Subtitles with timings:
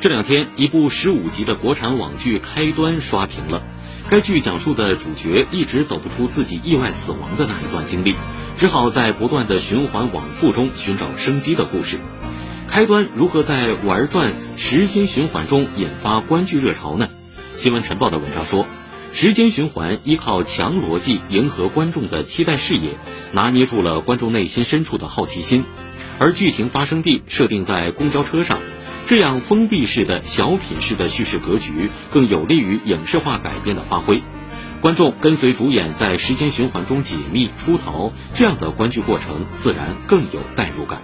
[0.00, 3.62] 这两天，一部十五集的国产网剧《开端》刷屏了。
[4.08, 8.14] 该剧讲述的主角一直走不出自己意外死亡的那一段经历，
[8.56, 11.98] 只好在不断的循环往复中寻找生机的故事。
[12.66, 17.10] 开端如何在玩转时间循环中引发观剧热潮呢？
[17.54, 18.64] 新闻晨报的文章说，
[19.12, 22.92] 时间循环依靠强逻辑迎合观众的期待视野，
[23.32, 25.64] 拿捏住了观众内心深处的好奇心，
[26.18, 28.60] 而剧情发生地设定在公交车上。
[29.10, 34.22] 这样封闭式的小品式的叙事格局，更有利于影视化改编的发挥。
[34.80, 41.02] 观众跟随主演在时间循环中解密出逃，这样的观剧过程自然更有代入感。